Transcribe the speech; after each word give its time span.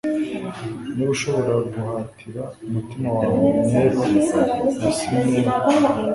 Niba 0.93 1.11
ushobora 1.15 1.53
guhatira 1.73 2.43
umutima 2.67 3.09
wawe 3.17 3.49
neru 3.69 4.01
na 4.79 4.89
sinew 4.97 5.49